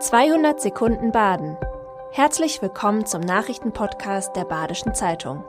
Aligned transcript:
200 0.00 0.60
Sekunden 0.60 1.10
Baden. 1.10 1.56
Herzlich 2.12 2.62
willkommen 2.62 3.04
zum 3.04 3.20
Nachrichtenpodcast 3.20 4.36
der 4.36 4.44
Badischen 4.44 4.94
Zeitung. 4.94 5.42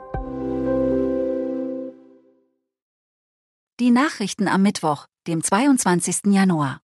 Die 3.78 3.92
Nachrichten 3.92 4.48
am 4.48 4.62
Mittwoch, 4.62 5.06
dem 5.28 5.44
22. 5.44 6.32
Januar. 6.32 6.80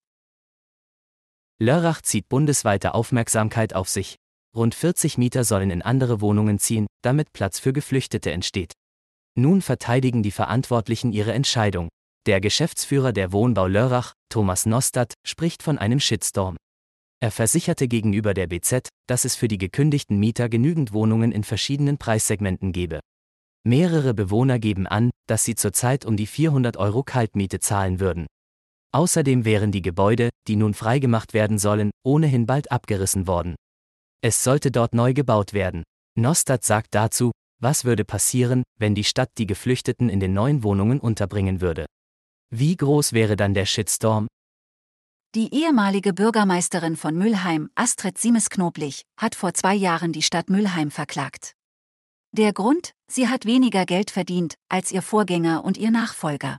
Lörrach 1.59 2.03
zieht 2.03 2.29
bundesweite 2.29 2.95
Aufmerksamkeit 2.95 3.75
auf 3.75 3.89
sich. 3.89 4.15
Rund 4.55 4.77
40 4.77 5.19
Mieter 5.19 5.43
sollen 5.43 5.73
in 5.73 5.83
andere 5.83 6.21
Wohnungen 6.21 6.61
ziehen, 6.61 6.87
damit 7.03 7.33
Platz 7.33 7.59
für 7.59 7.73
Geflüchtete 7.73 8.31
entsteht. 8.31 8.75
Nun 9.35 9.61
verteidigen 9.61 10.23
die 10.23 10.31
Verantwortlichen 10.31 11.13
ihre 11.13 11.33
Entscheidung. 11.33 11.89
Der 12.27 12.41
Geschäftsführer 12.41 13.13
der 13.13 13.33
Wohnbau 13.33 13.67
Lörrach, 13.67 14.13
Thomas 14.29 14.67
Nostad, 14.67 15.15
spricht 15.27 15.65
von 15.65 15.79
einem 15.79 15.99
Shitstorm. 15.99 16.57
Er 17.21 17.31
versicherte 17.31 17.89
gegenüber 17.89 18.35
der 18.35 18.47
BZ, 18.47 18.89
dass 19.07 19.25
es 19.25 19.35
für 19.35 19.49
die 19.49 19.59
gekündigten 19.59 20.19
Mieter 20.19 20.49
genügend 20.49 20.93
Wohnungen 20.93 21.33
in 21.33 21.45
verschiedenen 21.45 21.97
Preissegmenten 21.97 22.73
gebe. 22.73 23.01
Mehrere 23.65 24.15
Bewohner 24.15 24.59
geben 24.59 24.87
an, 24.87 25.11
dass 25.27 25.45
sie 25.45 25.55
zurzeit 25.55 26.05
um 26.05 26.17
die 26.17 26.27
400 26.27 26.77
Euro 26.77 27.03
Kaltmiete 27.03 27.59
zahlen 27.59 28.01
würden. 28.01 28.27
Außerdem 28.93 29.45
wären 29.45 29.73
die 29.73 29.83
Gebäude, 29.83 30.31
die 30.47 30.57
nun 30.57 30.75
freigemacht 30.75 31.35
werden 31.35 31.59
sollen, 31.59 31.91
ohnehin 32.05 32.47
bald 32.47 32.71
abgerissen 32.71 33.27
worden. 33.27 33.57
Es 34.23 34.45
sollte 34.45 34.71
dort 34.71 34.95
neu 34.95 35.13
gebaut 35.15 35.53
werden. 35.53 35.83
Nostad 36.19 36.65
sagt 36.65 36.95
dazu, 36.95 37.33
was 37.61 37.85
würde 37.85 38.05
passieren, 38.05 38.63
wenn 38.79 38.95
die 38.95 39.05
Stadt 39.05 39.31
die 39.39 39.47
Geflüchteten 39.47 40.09
in 40.09 40.21
den 40.21 40.35
neuen 40.35 40.63
Wohnungen 40.63 41.01
unterbringen 41.01 41.61
würde. 41.61 41.87
Wie 42.51 42.77
groß 42.77 43.13
wäre 43.13 43.37
dann 43.37 43.55
der 43.55 43.67
Shitstorm? 43.67 44.29
Die 45.37 45.53
ehemalige 45.53 46.15
Bürgermeisterin 46.15 46.97
von 46.97 47.15
Mülheim, 47.15 47.69
Astrid 47.75 48.17
Siemes-Knoblich, 48.17 49.03
hat 49.19 49.35
vor 49.35 49.53
zwei 49.53 49.75
Jahren 49.75 50.11
die 50.11 50.23
Stadt 50.23 50.49
Mülheim 50.49 50.91
verklagt. 50.91 51.53
Der 52.33 52.55
Grund, 52.55 52.93
sie 53.07 53.29
hat 53.29 53.45
weniger 53.45 53.85
Geld 53.85 54.11
verdient 54.11 54.55
als 54.71 54.91
ihr 54.91 55.03
Vorgänger 55.03 55.63
und 55.63 55.77
ihr 55.77 55.91
Nachfolger. 55.91 56.59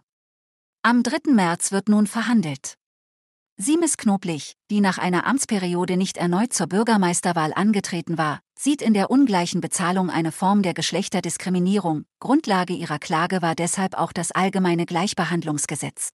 Am 0.84 1.02
3. 1.02 1.32
März 1.34 1.72
wird 1.72 1.90
nun 1.90 2.06
verhandelt. 2.06 2.76
Siemes 3.56 3.98
Knoblich, 3.98 4.54
die 4.70 4.80
nach 4.80 5.00
einer 5.00 5.26
Amtsperiode 5.26 5.98
nicht 5.98 6.18
erneut 6.18 6.54
zur 6.54 6.68
Bürgermeisterwahl 6.68 7.54
angetreten 7.56 8.20
war, 8.20 8.42
sieht 8.60 8.84
in 8.84 8.94
der 8.94 9.10
ungleichen 9.10 9.60
Bezahlung 9.60 10.12
eine 10.12 10.32
Form 10.32 10.62
der 10.62 10.76
Geschlechterdiskriminierung. 10.76 12.06
Grundlage 12.20 12.76
ihrer 12.76 13.00
Klage 13.00 13.42
war 13.42 13.56
deshalb 13.56 13.96
auch 13.96 14.14
das 14.14 14.32
allgemeine 14.32 14.86
Gleichbehandlungsgesetz. 14.86 16.12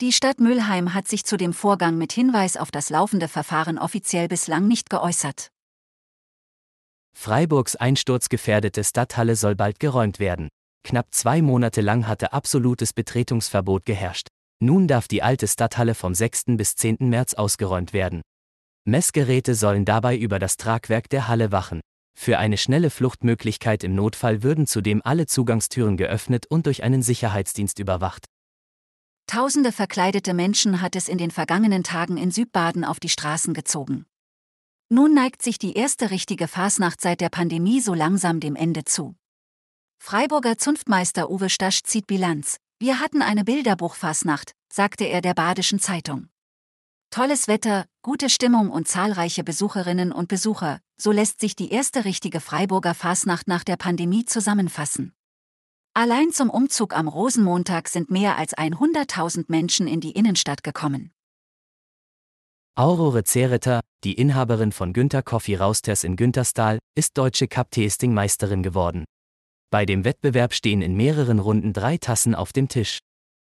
Die 0.00 0.10
Stadt 0.10 0.40
Mülheim 0.40 0.92
hat 0.92 1.06
sich 1.06 1.24
zu 1.24 1.36
dem 1.36 1.52
Vorgang 1.52 1.96
mit 1.96 2.12
Hinweis 2.12 2.56
auf 2.56 2.72
das 2.72 2.90
laufende 2.90 3.28
Verfahren 3.28 3.78
offiziell 3.78 4.26
bislang 4.26 4.66
nicht 4.66 4.90
geäußert. 4.90 5.52
Freiburgs 7.16 7.76
einsturzgefährdete 7.76 8.82
Stadthalle 8.82 9.36
soll 9.36 9.54
bald 9.54 9.78
geräumt 9.78 10.18
werden. 10.18 10.48
Knapp 10.82 11.06
zwei 11.12 11.42
Monate 11.42 11.80
lang 11.80 12.08
hatte 12.08 12.32
absolutes 12.32 12.92
Betretungsverbot 12.92 13.86
geherrscht. 13.86 14.26
Nun 14.60 14.88
darf 14.88 15.06
die 15.06 15.22
alte 15.22 15.46
Stadthalle 15.46 15.94
vom 15.94 16.12
6. 16.12 16.56
bis 16.56 16.74
10. 16.74 16.96
März 17.00 17.34
ausgeräumt 17.34 17.92
werden. 17.92 18.22
Messgeräte 18.84 19.54
sollen 19.54 19.84
dabei 19.84 20.16
über 20.16 20.40
das 20.40 20.56
Tragwerk 20.56 21.08
der 21.08 21.28
Halle 21.28 21.52
wachen. 21.52 21.80
Für 22.18 22.38
eine 22.38 22.58
schnelle 22.58 22.90
Fluchtmöglichkeit 22.90 23.84
im 23.84 23.94
Notfall 23.94 24.42
würden 24.42 24.66
zudem 24.66 25.02
alle 25.04 25.26
Zugangstüren 25.26 25.96
geöffnet 25.96 26.46
und 26.46 26.66
durch 26.66 26.82
einen 26.82 27.02
Sicherheitsdienst 27.02 27.78
überwacht. 27.78 28.26
Tausende 29.26 29.72
verkleidete 29.72 30.34
Menschen 30.34 30.80
hat 30.80 30.96
es 30.96 31.08
in 31.08 31.18
den 31.18 31.30
vergangenen 31.30 31.82
Tagen 31.82 32.16
in 32.16 32.30
Südbaden 32.30 32.84
auf 32.84 33.00
die 33.00 33.08
Straßen 33.08 33.54
gezogen. 33.54 34.06
Nun 34.88 35.14
neigt 35.14 35.42
sich 35.42 35.58
die 35.58 35.74
erste 35.74 36.10
richtige 36.10 36.46
Fasnacht 36.46 37.00
seit 37.00 37.20
der 37.20 37.30
Pandemie 37.30 37.80
so 37.80 37.94
langsam 37.94 38.38
dem 38.38 38.54
Ende 38.54 38.84
zu. 38.84 39.16
Freiburger 39.98 40.58
Zunftmeister 40.58 41.30
Uwe 41.30 41.48
Stasch 41.48 41.82
zieht 41.82 42.06
Bilanz. 42.06 42.58
Wir 42.78 43.00
hatten 43.00 43.22
eine 43.22 43.44
Bilderbuchfasnacht, 43.44 44.52
sagte 44.70 45.04
er 45.04 45.22
der 45.22 45.34
Badischen 45.34 45.80
Zeitung. 45.80 46.28
Tolles 47.10 47.48
Wetter, 47.48 47.86
gute 48.02 48.28
Stimmung 48.28 48.70
und 48.70 48.88
zahlreiche 48.88 49.44
Besucherinnen 49.44 50.12
und 50.12 50.28
Besucher, 50.28 50.80
so 51.00 51.12
lässt 51.12 51.40
sich 51.40 51.56
die 51.56 51.70
erste 51.70 52.04
richtige 52.04 52.40
Freiburger 52.40 52.92
Fasnacht 52.92 53.48
nach 53.48 53.64
der 53.64 53.76
Pandemie 53.76 54.24
zusammenfassen. 54.24 55.14
Allein 55.96 56.32
zum 56.32 56.50
Umzug 56.50 56.92
am 56.92 57.06
Rosenmontag 57.06 57.86
sind 57.86 58.10
mehr 58.10 58.36
als 58.36 58.52
100.000 58.56 59.44
Menschen 59.46 59.86
in 59.86 60.00
die 60.00 60.10
Innenstadt 60.10 60.64
gekommen. 60.64 61.12
Aurore 62.74 63.22
Zereter, 63.22 63.80
die 64.02 64.14
Inhaberin 64.14 64.72
von 64.72 64.92
Günter 64.92 65.22
Coffee 65.22 65.54
Rausters 65.54 66.02
in 66.02 66.16
Günterstal, 66.16 66.80
ist 66.96 67.16
deutsche 67.16 67.46
Cup-Tasting-Meisterin 67.46 68.64
geworden. 68.64 69.04
Bei 69.70 69.86
dem 69.86 70.04
Wettbewerb 70.04 70.52
stehen 70.52 70.82
in 70.82 70.96
mehreren 70.96 71.38
Runden 71.38 71.72
drei 71.72 71.96
Tassen 71.96 72.34
auf 72.34 72.52
dem 72.52 72.66
Tisch. 72.66 72.98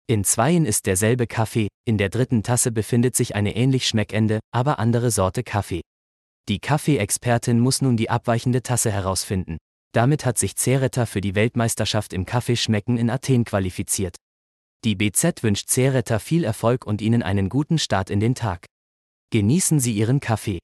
In 0.07 0.23
zweien 0.23 0.67
ist 0.67 0.85
derselbe 0.85 1.27
Kaffee, 1.27 1.69
in 1.87 1.97
der 1.97 2.11
dritten 2.11 2.43
Tasse 2.43 2.71
befindet 2.71 3.17
sich 3.17 3.35
eine 3.35 3.57
ähnlich 3.57 3.89
schmeckende, 3.89 4.41
aber 4.51 4.79
andere 4.79 5.11
Sorte 5.11 5.43
Kaffee. 5.43 5.81
Die 6.51 6.59
Kaffee-Expertin 6.59 7.61
muss 7.61 7.81
nun 7.81 7.97
die 7.97 8.11
abweichende 8.11 8.63
Tasse 8.63 8.93
herausfinden. 8.93 9.57
Damit 9.97 10.27
hat 10.27 10.37
sich 10.37 10.57
Zereta 10.57 11.07
für 11.07 11.23
die 11.23 11.35
Weltmeisterschaft 11.35 12.13
im 12.13 12.27
Kaffeeschmecken 12.27 12.99
in 12.99 13.09
Athen 13.09 13.47
qualifiziert. 13.47 14.17
Die 14.85 14.95
BZ 14.95 15.43
wünscht 15.43 15.71
Zereta 15.71 16.19
viel 16.19 16.45
Erfolg 16.45 16.87
und 16.87 17.01
Ihnen 17.01 17.23
einen 17.23 17.49
guten 17.49 17.79
Start 17.79 18.11
in 18.11 18.21
den 18.21 18.35
Tag. 18.35 18.67
Genießen 19.33 19.81
Sie 19.81 19.95
Ihren 19.95 20.21
Kaffee. 20.21 20.59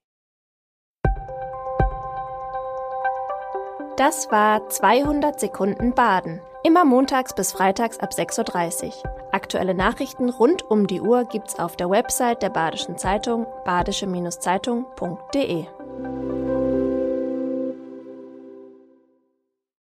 Das 3.97 4.29
war 4.29 4.69
200 4.69 5.39
Sekunden 5.39 5.95
Baden. 5.95 6.39
Immer 6.63 6.85
montags 6.85 7.33
bis 7.33 7.53
freitags 7.53 7.97
ab 7.97 8.11
6.30 8.11 8.85
Uhr. 8.85 8.93
Aktuelle 9.31 9.73
Nachrichten 9.73 10.29
rund 10.29 10.61
um 10.61 10.85
die 10.85 11.01
Uhr 11.01 11.25
gibt's 11.25 11.57
auf 11.57 11.75
der 11.75 11.89
Website 11.89 12.43
der 12.43 12.51
Badischen 12.51 12.99
Zeitung 12.99 13.47
badische-zeitung.de. 13.65 15.65